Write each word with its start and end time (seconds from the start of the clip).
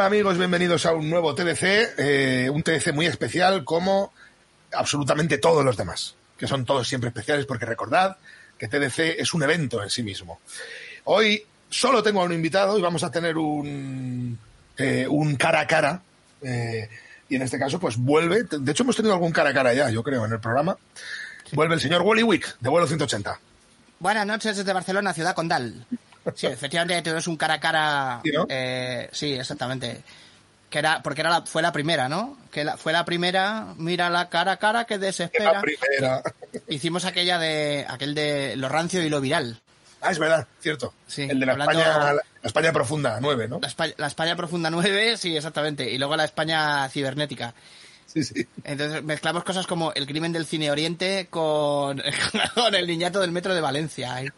Hola 0.00 0.06
amigos, 0.06 0.38
bienvenidos 0.38 0.86
a 0.86 0.94
un 0.94 1.10
nuevo 1.10 1.34
TDC, 1.34 1.62
eh, 1.98 2.48
un 2.50 2.62
TDC 2.62 2.94
muy 2.94 3.04
especial 3.04 3.64
como 3.66 4.14
absolutamente 4.72 5.36
todos 5.36 5.62
los 5.62 5.76
demás, 5.76 6.14
que 6.38 6.46
son 6.46 6.64
todos 6.64 6.88
siempre 6.88 7.08
especiales 7.08 7.44
porque 7.44 7.66
recordad 7.66 8.16
que 8.56 8.66
TDC 8.66 9.20
es 9.20 9.34
un 9.34 9.42
evento 9.42 9.82
en 9.82 9.90
sí 9.90 10.02
mismo. 10.02 10.40
Hoy 11.04 11.44
solo 11.68 12.02
tengo 12.02 12.22
a 12.22 12.24
un 12.24 12.32
invitado 12.32 12.78
y 12.78 12.80
vamos 12.80 13.04
a 13.04 13.10
tener 13.10 13.36
un, 13.36 14.38
eh, 14.78 15.06
un 15.06 15.36
cara 15.36 15.60
a 15.60 15.66
cara. 15.66 16.00
eh, 16.42 16.88
y 17.28 17.36
en 17.36 17.42
este 17.42 17.58
caso, 17.58 17.78
pues 17.78 17.98
vuelve. 17.98 18.44
De 18.44 18.72
hecho, 18.72 18.84
hemos 18.84 18.96
tenido 18.96 19.12
algún 19.12 19.32
cara 19.32 19.50
a 19.50 19.52
cara 19.52 19.74
ya, 19.74 19.90
yo 19.90 20.02
creo, 20.02 20.24
en 20.24 20.32
el 20.32 20.40
programa. 20.40 20.78
Vuelve 21.52 21.74
el 21.74 21.80
señor 21.82 22.00
Wally 22.00 22.22
Wick, 22.22 22.56
de 22.58 22.70
vuelo 22.70 22.86
180. 22.86 23.38
Buenas 23.98 24.26
noches 24.26 24.56
desde 24.56 24.72
Barcelona, 24.72 25.12
ciudad 25.12 25.34
condal. 25.34 25.84
Sí, 26.34 26.46
efectivamente 26.46 27.00
tenemos 27.02 27.26
un 27.26 27.36
cara 27.36 27.54
a 27.54 27.60
cara. 27.60 28.20
¿Sí, 28.24 28.30
no? 28.32 28.46
eh, 28.48 29.08
sí, 29.12 29.32
exactamente. 29.34 30.02
Que 30.68 30.78
era, 30.78 31.02
porque 31.02 31.22
era 31.22 31.30
la- 31.30 31.42
fue 31.46 31.62
la 31.62 31.72
primera, 31.72 32.08
¿no? 32.08 32.36
Que 32.52 32.62
la- 32.64 32.76
fue 32.76 32.92
la 32.92 33.04
primera, 33.04 33.74
mira 33.76 34.08
la 34.10 34.28
cara 34.28 34.52
a 34.52 34.56
cara 34.58 34.84
que 34.84 34.98
desespera. 34.98 35.54
la 35.54 35.60
primera. 35.60 36.22
Hicimos 36.68 37.04
aquella 37.04 37.38
de, 37.38 37.84
aquel 37.88 38.14
de 38.14 38.54
lo 38.56 38.68
rancio 38.68 39.02
y 39.02 39.08
lo 39.08 39.20
viral. 39.20 39.60
Ah, 40.02 40.12
es 40.12 40.18
verdad, 40.18 40.46
cierto. 40.60 40.94
Sí, 41.06 41.22
el 41.28 41.40
de 41.40 41.46
la, 41.46 41.52
España, 41.52 42.12
la 42.14 42.22
España 42.42 42.72
profunda, 42.72 43.18
9, 43.20 43.48
¿no? 43.48 43.58
La 43.60 43.68
España, 43.68 43.92
la 43.98 44.06
España 44.06 44.36
profunda 44.36 44.70
9, 44.70 45.16
sí, 45.18 45.36
exactamente. 45.36 45.90
Y 45.90 45.98
luego 45.98 46.16
la 46.16 46.24
España 46.24 46.88
cibernética. 46.88 47.52
Sí, 48.06 48.24
sí. 48.24 48.46
Entonces 48.64 49.02
mezclamos 49.04 49.44
cosas 49.44 49.66
como 49.66 49.92
el 49.92 50.06
crimen 50.06 50.32
del 50.32 50.46
cine 50.46 50.70
oriente 50.70 51.26
con, 51.30 52.00
con 52.54 52.74
el 52.74 52.86
niñato 52.86 53.20
del 53.20 53.30
metro 53.32 53.54
de 53.54 53.60
Valencia. 53.60 54.22
¿eh? 54.22 54.32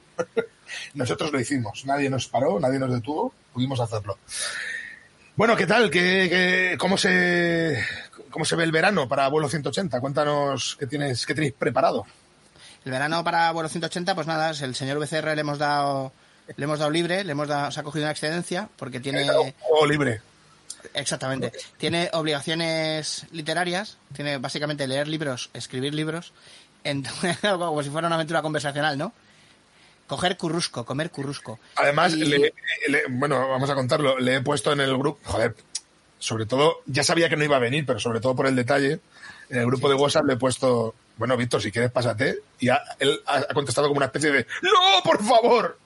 Nosotros 0.95 1.33
lo 1.33 1.41
hicimos, 1.41 1.85
nadie 1.87 2.09
nos 2.11 2.29
paró, 2.29 2.59
nadie 2.61 2.79
nos 2.79 2.93
detuvo, 2.93 3.33
pudimos 3.53 3.81
hacerlo. 3.81 4.19
Bueno, 5.37 5.57
¿qué 5.57 5.67
tal? 5.67 5.91
¿Qué, 5.91 6.29
qué- 6.31 6.77
cómo, 6.79 6.99
se, 6.99 7.83
¿Cómo 8.31 8.45
se 8.45 8.55
ve 8.57 8.65
el 8.65 8.73
verano 8.73 9.09
para 9.09 9.29
vuelo 9.29 9.49
180? 9.49 10.01
Cuéntanos 10.01 10.77
qué, 10.79 10.87
tienes, 10.87 11.25
qué 11.27 11.35
tenéis 11.35 11.55
preparado. 11.55 12.07
El 12.85 12.93
verano 12.93 13.23
para 13.25 13.51
vuelo 13.53 13.69
180, 13.69 14.15
pues 14.15 14.27
nada, 14.27 14.51
el 14.51 14.75
señor 14.75 14.99
VCR 14.99 15.35
le 15.35 15.41
hemos 15.41 15.59
dado 15.59 16.13
le 16.57 16.65
hemos 16.65 16.81
dado 16.81 16.91
libre, 16.91 17.23
le 17.25 17.33
hemos 17.33 17.47
dado, 17.49 17.71
se 17.71 17.79
ha 17.81 17.83
cogido 17.85 18.05
una 18.05 18.11
excedencia 18.11 18.69
porque 18.77 18.99
tiene 19.01 19.25
O 19.71 19.87
libre. 19.87 20.21
exactamente, 20.93 21.53
tiene 21.79 22.11
obligaciones 22.13 23.25
literarias, 23.31 23.97
tiene 24.13 24.39
básicamente 24.39 24.87
leer 24.89 25.07
libros, 25.07 25.51
escribir 25.55 25.95
libros, 25.95 26.33
en- 26.85 27.05
algo 27.43 27.67
como 27.69 27.83
si 27.83 27.91
fuera 27.91 28.09
una 28.09 28.17
aventura 28.17 28.43
conversacional, 28.43 28.99
¿no? 28.99 29.13
Coger 30.07 30.37
currusco, 30.37 30.85
comer 30.85 31.11
currusco. 31.11 31.59
Además, 31.77 32.15
Y- 32.15 32.25
le- 32.25 32.53
le- 32.89 33.03
bueno, 33.09 33.49
vamos 33.49 33.71
a 33.71 33.75
contarlo, 33.75 34.19
le 34.19 34.37
he 34.37 34.41
puesto 34.41 34.73
en 34.73 34.81
el 34.81 34.97
grupo, 34.97 35.19
joder, 35.25 35.55
sobre 36.19 36.47
todo, 36.47 36.83
ya 36.87 37.03
sabía 37.03 37.29
que 37.29 37.37
no 37.37 37.45
iba 37.45 37.57
a 37.57 37.61
venir, 37.61 37.87
pero 37.87 37.99
sobre 37.99 38.21
todo 38.21 38.37
por 38.37 38.47
el 38.47 38.55
detalle, 38.57 39.01
en 39.49 39.59
el 39.59 39.67
grupo 39.67 39.89
de 39.89 39.95
WhatsApp 39.95 40.27
le 40.27 40.35
he 40.35 40.37
puesto, 40.37 40.95
bueno, 41.17 41.37
Víctor, 41.37 41.63
si 41.63 41.73
quieres 41.73 41.91
pásate, 41.91 42.39
y 42.61 42.69
ha- 42.69 42.83
él 42.99 43.21
ha 43.27 43.43
contestado 43.55 43.89
como 43.89 43.99
una 43.99 44.07
especie 44.07 44.31
de, 44.33 44.47
¡No, 44.63 45.03
por 45.03 45.25
favor! 45.25 45.79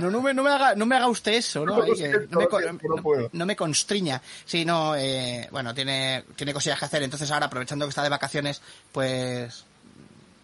No, 0.00 0.10
no, 0.10 0.20
me, 0.20 0.34
no, 0.34 0.42
me 0.42 0.50
haga, 0.50 0.74
no 0.74 0.86
me 0.86 0.96
haga 0.96 1.06
usted 1.06 1.34
eso, 1.34 1.64
¿no? 1.64 1.76
No, 1.86 1.94
siento, 1.94 2.18
no, 2.30 2.40
me, 2.40 3.28
no 3.32 3.46
me 3.46 3.54
constriña. 3.54 4.20
Sí, 4.44 4.64
no, 4.64 4.96
eh, 4.96 5.46
bueno, 5.52 5.72
tiene, 5.72 6.24
tiene 6.34 6.52
cosillas 6.52 6.80
que 6.80 6.84
hacer. 6.86 7.04
Entonces 7.04 7.30
ahora, 7.30 7.46
aprovechando 7.46 7.84
que 7.86 7.90
está 7.90 8.02
de 8.02 8.08
vacaciones, 8.08 8.60
pues, 8.90 9.64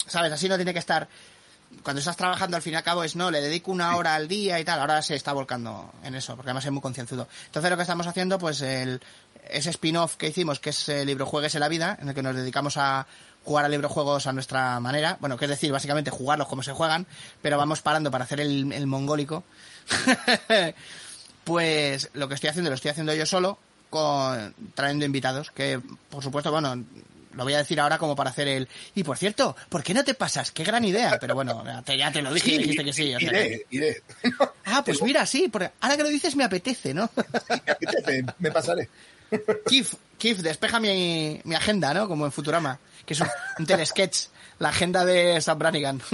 ¿sabes? 0.07 0.31
Así 0.31 0.49
no 0.49 0.55
tiene 0.55 0.73
que 0.73 0.79
estar... 0.79 1.09
Cuando 1.83 2.01
estás 2.01 2.17
trabajando, 2.17 2.57
al 2.57 2.63
fin 2.63 2.73
y 2.73 2.77
al 2.77 2.83
cabo, 2.83 3.05
es 3.05 3.15
no, 3.15 3.31
le 3.31 3.41
dedico 3.41 3.71
una 3.71 3.97
hora 3.97 4.15
al 4.15 4.27
día 4.27 4.59
y 4.59 4.65
tal. 4.65 4.81
Ahora 4.81 5.03
se 5.03 5.15
está 5.15 5.33
volcando 5.33 5.93
en 6.03 6.15
eso, 6.15 6.35
porque 6.35 6.51
además 6.51 6.65
es 6.65 6.73
muy 6.73 6.81
concienzudo. 6.81 7.29
Entonces 7.47 7.71
lo 7.71 7.77
que 7.77 7.83
estamos 7.83 8.07
haciendo, 8.07 8.39
pues, 8.39 8.63
el, 8.63 9.01
ese 9.51 9.71
spin-off 9.71 10.17
que 10.17 10.29
hicimos, 10.29 10.61
que 10.61 10.71
es 10.71 10.89
el 10.89 11.07
libro 11.07 11.27
Juegues 11.27 11.55
en 11.55 11.61
la 11.61 11.69
Vida, 11.69 11.99
en 12.01 12.09
el 12.09 12.15
que 12.15 12.23
nos 12.23 12.35
dedicamos 12.35 12.77
a 12.77 13.07
jugar 13.45 13.67
a 13.67 13.69
librojuegos 13.69 14.27
a 14.27 14.33
nuestra 14.33 14.81
manera. 14.81 15.19
Bueno, 15.21 15.37
que 15.37 15.45
es 15.45 15.51
decir, 15.51 15.71
básicamente 15.71 16.11
jugarlos 16.11 16.49
como 16.49 16.63
se 16.63 16.73
juegan, 16.73 17.07
pero 17.43 17.59
vamos 17.59 17.83
parando 17.83 18.11
para 18.11 18.25
hacer 18.25 18.41
el, 18.41 18.73
el 18.73 18.87
mongólico. 18.87 19.45
pues 21.45 22.11
lo 22.15 22.29
que 22.29 22.35
estoy 22.35 22.49
haciendo 22.49 22.71
lo 22.71 22.77
estoy 22.77 22.91
haciendo 22.91 23.15
yo 23.15 23.27
solo, 23.27 23.59
con 23.91 24.55
trayendo 24.75 25.05
invitados, 25.05 25.51
que 25.51 25.81
por 26.09 26.23
supuesto, 26.23 26.51
bueno, 26.51 26.83
lo 27.37 27.45
voy 27.45 27.55
a 27.55 27.59
decir 27.59 27.79
ahora 27.81 27.99
como 27.99 28.15
para 28.17 28.31
hacer 28.31 28.49
el... 28.49 28.69
Y 28.95 29.05
por 29.05 29.17
cierto, 29.19 29.57
¿por 29.69 29.83
qué 29.83 29.95
no 29.95 30.05
te 30.05 30.15
pasas? 30.15 30.51
Qué 30.53 30.65
gran 30.65 30.85
idea. 30.85 31.19
Pero 31.21 31.35
bueno, 31.35 31.63
ya 31.65 31.83
te, 31.83 31.97
ya 31.99 32.11
te 32.13 32.23
lo 32.23 32.33
dije 32.33 32.53
y 32.53 32.59
dijiste 32.59 32.85
que 32.85 32.93
sí. 32.93 33.15
o 33.15 33.21
sea 33.21 33.31
que- 33.31 33.67
iré. 33.71 34.03
Ah, 34.67 34.83
pues 34.85 35.03
mira, 35.03 35.27
sí, 35.27 35.49
porque 35.49 35.71
ahora 35.81 35.97
que 35.97 36.03
lo 36.03 36.09
dices 36.09 36.35
me 36.37 36.45
apetece, 36.45 36.95
¿no? 36.95 37.11
Me 37.17 37.73
apetece, 37.73 38.25
me 38.39 38.51
pasaré. 38.51 38.89
Kif, 39.67 39.95
Kif, 40.19 40.39
despeja 40.39 40.81
mi, 40.81 41.41
mi 41.45 41.55
agenda, 41.55 41.93
¿no? 41.95 42.09
Como 42.09 42.25
en 42.25 42.33
Futurama, 42.33 42.79
que 43.05 43.15
es 43.15 43.21
un, 43.21 43.29
un 43.59 43.67
telesketch, 43.67 44.27
la 44.59 44.71
agenda 44.71 45.05
de 45.05 45.41
Sam 45.41 45.59
Brannigan. 45.59 46.01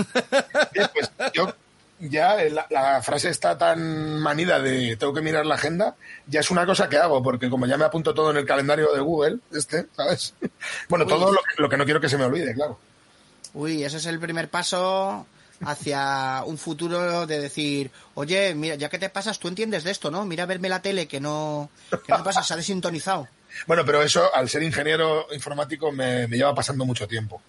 Pues 0.93 1.11
yo 1.35 1.55
ya 2.01 2.43
eh, 2.43 2.51
la, 2.51 2.67
la 2.71 3.03
frase 3.03 3.29
está 3.29 3.57
tan 3.59 4.19
manida 4.21 4.61
de 4.61 4.97
tengo 4.97 5.13
que 5.13 5.21
mirar 5.21 5.47
la 5.47 5.55
agenda, 5.57 5.97
ya 6.27 6.41
es 6.41 6.51
una 6.51 6.67
cosa 6.67 6.89
que 6.89 6.97
hago, 6.97 7.23
porque 7.23 7.51
como 7.51 7.67
ya 7.67 7.77
me 7.77 7.85
apunto 7.85 8.15
todo 8.15 8.31
en 8.31 8.39
el 8.39 8.47
calendario 8.47 8.93
de 8.93 9.01
Google, 9.01 9.39
este, 9.53 9.87
¿sabes? 9.97 10.35
Bueno, 10.89 11.05
Uy. 11.05 11.11
todo 11.11 11.33
lo 11.33 11.39
que, 11.41 11.63
lo 11.63 11.69
que 11.69 11.77
no 11.77 11.85
quiero 11.85 12.01
que 12.01 12.09
se 12.09 12.19
me 12.19 12.25
olvide, 12.25 12.55
claro. 12.55 12.79
Uy, 13.55 13.85
ese 13.85 13.99
es 13.99 14.07
el 14.07 14.19
primer 14.21 14.49
paso 14.49 15.27
hacia 15.63 16.43
un 16.47 16.57
futuro 16.57 17.27
de 17.27 17.39
decir, 17.41 17.91
oye, 18.15 18.55
mira, 18.55 18.77
ya 18.77 18.89
que 18.89 18.99
te 18.99 19.11
pasas, 19.11 19.39
tú 19.39 19.49
entiendes 19.49 19.85
de 19.85 19.91
esto, 19.91 20.11
¿no? 20.11 20.25
Mira 20.25 20.45
a 20.45 20.47
verme 20.47 20.69
la 20.69 20.81
tele, 20.81 21.07
que 21.07 21.21
no, 21.21 21.69
que 21.91 22.13
no 22.13 22.25
pasa, 22.25 22.43
se 22.43 22.55
ha 22.55 22.57
desintonizado. 22.57 23.29
Bueno, 23.67 23.85
pero 23.85 24.01
eso, 24.01 24.33
al 24.33 24.49
ser 24.49 24.63
ingeniero 24.63 25.27
informático, 25.33 25.91
me, 25.91 26.29
me 26.29 26.37
lleva 26.37 26.55
pasando 26.55 26.85
mucho 26.85 27.09
tiempo. 27.09 27.43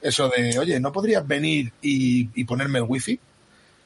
Eso 0.00 0.28
de, 0.28 0.56
oye, 0.60 0.78
¿no 0.78 0.92
podrías 0.92 1.26
venir 1.26 1.72
y, 1.82 2.30
y 2.40 2.44
ponerme 2.44 2.78
el 2.78 2.84
wifi? 2.86 3.18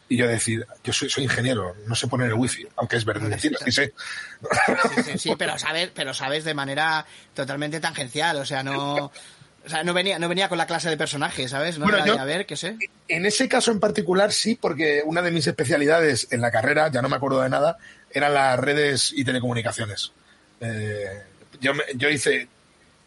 Y 0.09 0.17
yo 0.19 0.29
decir, 0.29 0.67
yo 0.85 0.93
soy, 0.93 1.09
soy 1.09 1.25
ingeniero, 1.25 1.75
no 1.87 1.95
sé 1.95 2.07
poner 2.09 2.29
el 2.29 2.35
wifi, 2.35 2.67
aunque 2.77 2.97
es 2.97 3.05
verdad 3.07 3.29
decirlo, 3.29 3.59
sí 3.65 3.73
sé. 3.73 3.95
Sí, 4.95 5.03
sí, 5.03 5.19
sí, 5.19 5.35
pero 5.39 5.59
sabes, 5.59 5.91
pero 5.95 6.13
sabes 6.13 6.45
de 6.45 6.53
manera 6.55 7.07
totalmente 7.35 7.81
tangencial, 7.81 8.37
o 8.37 8.45
sea, 8.45 8.63
no... 8.63 9.11
O 9.67 9.69
sea, 9.71 9.83
no 9.83 9.95
venía, 9.95 10.19
no 10.19 10.29
venía 10.29 10.51
con 10.51 10.59
la 10.59 10.67
clase 10.67 10.91
de 10.91 10.99
personaje, 10.99 11.49
¿sabes? 11.49 11.79
No 11.79 11.87
Bueno, 11.87 12.05
yo- 12.05 12.21
a 12.21 12.25
ver, 12.27 12.45
qué 12.45 12.55
sé. 12.55 12.77
En 13.09 13.25
ese 13.25 13.49
caso 13.49 13.71
en 13.73 13.81
particular 13.81 14.31
sí, 14.31 14.57
porque 14.61 15.01
una 15.07 15.23
de 15.23 15.31
mis 15.31 15.47
especialidades 15.47 16.29
en 16.33 16.43
la 16.43 16.51
carrera, 16.51 16.91
ya 16.91 17.01
no 17.01 17.09
me 17.09 17.17
acuerdo 17.17 17.41
de 17.41 17.49
nada, 17.49 17.79
eran 18.11 18.35
las 18.35 18.59
redes 18.61 19.11
y 19.17 19.25
telecomunicaciones. 19.25 20.13
Eh, 20.61 21.07
yo, 21.63 21.73
me- 21.73 21.85
yo 21.95 22.11
hice 22.11 22.47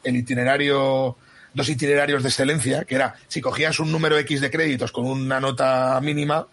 el 0.03 0.15
itinerario, 0.15 1.15
dos 1.53 1.69
itinerarios 1.69 2.23
de 2.23 2.29
excelencia, 2.29 2.85
que 2.85 2.95
era, 2.95 3.13
si 3.27 3.39
cogías 3.39 3.79
un 3.79 3.91
número 3.91 4.17
X 4.17 4.41
de 4.41 4.49
créditos 4.49 4.91
con 4.91 5.05
una 5.05 5.39
nota 5.39 5.99
mínima, 6.01 6.47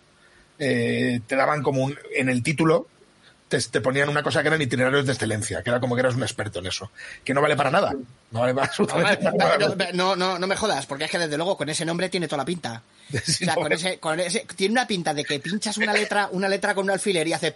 eh, 0.59 1.21
te 1.27 1.37
daban 1.37 1.62
como 1.62 1.85
un, 1.85 1.99
en 2.15 2.29
el 2.29 2.43
título, 2.43 2.89
te, 3.49 3.59
te 3.61 3.81
ponían 3.81 4.09
una 4.09 4.23
cosa 4.23 4.43
que 4.43 4.49
eran 4.49 4.62
itinerarios 4.62 5.06
de 5.06 5.12
excelencia, 5.12 5.62
que 5.62 5.71
era 5.71 5.81
como 5.81 5.95
que 5.95 6.01
eras 6.01 6.15
un 6.15 6.23
experto 6.23 6.59
en 6.59 6.67
eso, 6.67 6.91
que 7.25 7.35
no 7.35 7.43
vale 7.43 7.56
para 7.56 7.71
nada, 7.71 7.95
no 8.31 8.41
vale 8.41 8.55
para 8.55 8.67
absolutamente 8.67 9.17
para 9.17 9.59
nada. 9.59 9.93
No, 9.93 10.17
no, 10.17 10.39
no 10.39 10.47
me 10.47 10.56
jodas, 10.56 10.87
porque 10.87 11.05
es 11.05 11.11
que 11.11 11.19
desde 11.19 11.37
luego 11.37 11.56
con 11.56 11.69
ese 11.69 11.85
nombre 11.85 12.09
tiene 12.09 12.29
toda 12.29 12.39
la 12.39 12.47
pinta. 12.47 12.83
O 13.15 13.21
sea, 13.21 13.55
con 13.55 13.73
ese, 13.73 13.99
con 13.99 14.19
ese, 14.19 14.47
tiene 14.56 14.73
una 14.73 14.87
pinta 14.87 15.12
de 15.12 15.25
que 15.25 15.39
pinchas 15.39 15.77
una 15.77 15.93
letra, 15.93 16.29
una 16.33 16.49
letra 16.49 16.75
con 16.75 16.85
un 16.85 16.91
alfiler 16.91 17.27
y 17.29 17.33
hace. 17.33 17.55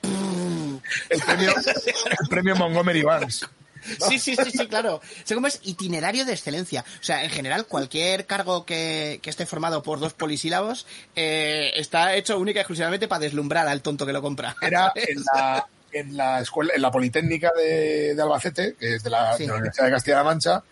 el 1.10 1.20
premio, 1.20 1.54
el 1.56 2.28
premio 2.28 2.56
Montgomery 2.56 3.02
Barnes. 3.02 3.46
Sí, 4.08 4.18
sí, 4.18 4.36
sí, 4.36 4.50
sí, 4.50 4.66
claro. 4.66 5.00
Sé 5.24 5.34
cómo 5.34 5.46
es 5.46 5.60
itinerario 5.64 6.24
de 6.24 6.32
excelencia. 6.32 6.84
O 7.00 7.04
sea, 7.04 7.24
en 7.24 7.30
general, 7.30 7.66
cualquier 7.66 8.26
cargo 8.26 8.64
que, 8.64 9.20
que 9.22 9.30
esté 9.30 9.46
formado 9.46 9.82
por 9.82 10.00
dos 10.00 10.12
polisílabos 10.14 10.86
eh, 11.16 11.72
está 11.74 12.14
hecho 12.14 12.38
única 12.38 12.60
y 12.60 12.62
exclusivamente 12.62 13.08
para 13.08 13.20
deslumbrar 13.20 13.68
al 13.68 13.82
tonto 13.82 14.06
que 14.06 14.12
lo 14.12 14.22
compra. 14.22 14.56
era 14.62 14.92
en 14.94 15.22
la, 15.34 15.66
en 15.92 16.16
la 16.16 16.40
escuela, 16.40 16.72
en 16.74 16.82
la 16.82 16.90
Politécnica 16.90 17.52
de, 17.56 18.14
de 18.14 18.22
Albacete, 18.22 18.74
que 18.78 18.96
es 18.96 19.02
de 19.02 19.10
la, 19.10 19.36
Sí. 19.36 19.44
de 19.44 19.48
la 19.48 19.54
Universidad 19.54 19.86
de 19.86 19.92
Castilla-La 19.92 20.24
Mancha, 20.24 20.62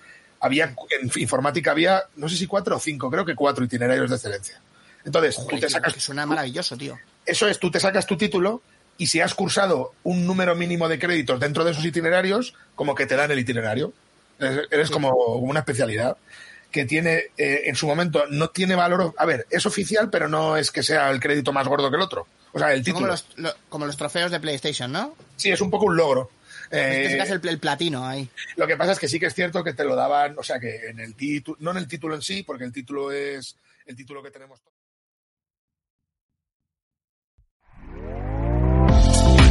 había, 0.41 0.65
en 1.01 1.11
informática 1.17 1.71
había, 1.71 2.05
no 2.17 2.29
sé 2.29 2.37
si 2.37 2.47
cuatro 2.47 2.77
o 2.77 2.81
cinco, 2.81 3.11
creo 3.11 3.25
que 3.25 3.35
cuatro 3.35 3.65
itinerarios 3.65 4.11
de 4.11 4.17
excelencia. 4.17 4.61
Entonces, 5.05 5.37
tú 5.49 5.59
te 5.59 5.71
sacas, 5.71 5.95
que 5.95 6.01
suena 6.01 6.27
maravilloso, 6.27 6.77
tío. 6.77 6.99
eso 7.25 7.47
es, 7.49 7.59
tú 7.61 7.71
te 7.71 7.79
sacas 7.81 8.07
tu 8.07 8.17
título 8.17 8.61
y 8.99 9.07
si 9.09 9.21
has 9.21 9.35
cursado 9.35 9.93
un 10.05 10.27
número 10.27 10.55
mínimo 10.55 10.89
de 10.89 10.99
créditos 10.99 11.39
dentro 11.41 11.65
de 11.65 11.73
esos 11.73 11.85
itinerarios, 11.85 12.55
como 12.75 12.95
que 12.95 13.07
te 13.07 13.17
dan 13.17 13.31
el 13.31 13.39
itinerario. 13.39 13.93
Eres, 14.39 14.91
como 14.91 15.13
una 15.37 15.61
especialidad 15.61 16.17
que 16.71 16.85
tiene, 16.85 17.25
eh, 17.39 17.63
en 17.67 17.75
su 17.77 17.87
momento, 17.87 18.25
no 18.29 18.51
tiene 18.51 18.75
valor, 18.75 19.15
a 19.17 19.25
ver, 19.25 19.47
es 19.51 19.65
oficial, 19.65 20.11
pero 20.11 20.29
no 20.29 20.57
es 20.59 20.71
que 20.71 20.83
sea 20.83 21.11
el 21.11 21.21
crédito 21.21 21.53
más 21.53 21.67
gordo 21.67 21.89
que 21.91 21.97
el 21.97 22.03
otro. 22.03 22.27
O 22.53 22.59
sea, 22.59 22.73
el 22.75 22.81
como 22.85 22.95
título. 22.97 23.07
los, 23.13 23.27
lo- 23.37 23.55
como 23.69 23.87
los 23.87 23.97
trofeos 23.97 24.31
de 24.31 24.41
PlayStation, 24.41 24.93
¿no? 24.93 25.15
Sí, 25.37 25.51
es 25.51 25.61
un 25.61 25.71
poco 25.71 25.87
un 25.87 25.97
logro. 25.97 26.31
Eh, 26.71 27.09
sacas 27.13 27.31
el, 27.31 27.49
el 27.49 27.59
platino 27.59 28.07
ahí. 28.07 28.29
Lo 28.57 28.67
que 28.67 28.77
pasa 28.77 28.93
es 28.93 28.99
que 28.99 29.09
sí 29.09 29.21
que 29.21 29.27
es 29.27 29.35
cierto 29.35 29.63
que 29.63 29.73
te 29.73 29.85
lo 29.85 29.95
daban, 29.95 30.35
o 30.39 30.43
sea, 30.43 30.59
que 30.59 30.89
en 30.89 30.99
el 31.01 31.15
título, 31.15 31.57
no 31.61 31.71
en 31.71 31.77
el 31.79 31.87
título 31.89 32.15
en 32.15 32.23
sí, 32.23 32.43
porque 32.43 32.65
el 32.65 32.73
título 32.73 33.13
es 33.13 33.57
el 33.87 33.95
título 33.97 34.23
que 34.23 34.31
tenemos. 34.33 34.61